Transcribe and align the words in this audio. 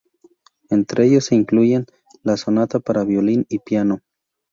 Entre 0.71 1.05
ellos 1.05 1.25
se 1.25 1.35
incluyen 1.35 1.85
la 2.23 2.35
"Sonata 2.35 2.79
para 2.79 3.03
violín 3.03 3.45
y 3.49 3.59
piano", 3.59 3.93
op. 3.97 4.01